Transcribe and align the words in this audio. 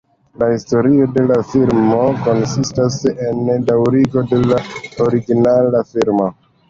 La 0.43 0.45
historio 0.51 1.03
de 1.17 1.25
la 1.31 1.35
filmo 1.51 1.99
konsistas 2.27 2.97
en 3.11 3.45
daŭrigo 3.69 4.25
de 4.33 4.41
la 4.53 4.59
originala 5.07 5.85
filmo. 5.93 6.33